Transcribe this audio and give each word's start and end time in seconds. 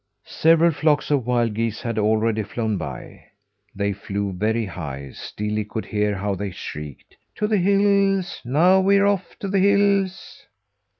Several 0.25 0.71
flocks 0.71 1.11
of 1.11 1.27
wild 1.27 1.53
geese 1.53 1.83
had 1.83 1.99
already 1.99 2.41
flown 2.41 2.75
by. 2.75 3.23
They 3.75 3.93
flew 3.93 4.33
very 4.33 4.65
high, 4.65 5.11
still 5.11 5.53
he 5.55 5.63
could 5.63 5.85
hear 5.85 6.15
how 6.15 6.33
they 6.33 6.49
shrieked: 6.49 7.15
"To 7.35 7.45
the 7.45 7.57
hills! 7.57 8.41
Now 8.43 8.79
we're 8.81 9.05
off 9.05 9.37
to 9.41 9.47
the 9.47 9.59
hills!" 9.59 10.47